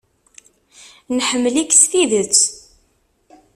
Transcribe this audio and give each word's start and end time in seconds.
Nḥemmel-ik 1.17 1.71
s 1.81 1.83
tidet. 1.91 2.39